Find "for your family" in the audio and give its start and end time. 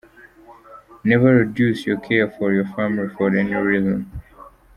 2.31-3.09